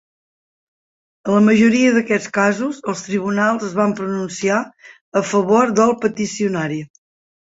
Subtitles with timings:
[1.27, 4.57] En la majoria d'aquests casos, els tribunals es van pronunciar
[5.21, 6.81] a favor del peticionari.